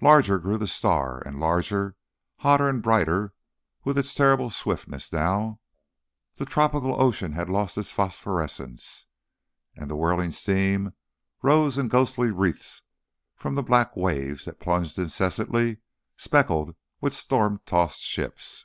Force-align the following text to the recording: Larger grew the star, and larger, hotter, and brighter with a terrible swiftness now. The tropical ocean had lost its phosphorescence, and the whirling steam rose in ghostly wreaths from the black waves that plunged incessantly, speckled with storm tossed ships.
Larger 0.00 0.38
grew 0.38 0.56
the 0.56 0.66
star, 0.66 1.20
and 1.26 1.38
larger, 1.38 1.94
hotter, 2.38 2.70
and 2.70 2.82
brighter 2.82 3.34
with 3.84 3.98
a 3.98 4.02
terrible 4.02 4.48
swiftness 4.48 5.12
now. 5.12 5.60
The 6.36 6.46
tropical 6.46 6.98
ocean 6.98 7.32
had 7.32 7.50
lost 7.50 7.76
its 7.76 7.90
phosphorescence, 7.92 9.04
and 9.76 9.90
the 9.90 9.94
whirling 9.94 10.30
steam 10.30 10.94
rose 11.42 11.76
in 11.76 11.88
ghostly 11.88 12.30
wreaths 12.30 12.80
from 13.36 13.56
the 13.56 13.62
black 13.62 13.94
waves 13.94 14.46
that 14.46 14.58
plunged 14.58 14.98
incessantly, 14.98 15.80
speckled 16.16 16.74
with 17.02 17.12
storm 17.12 17.60
tossed 17.66 18.00
ships. 18.00 18.64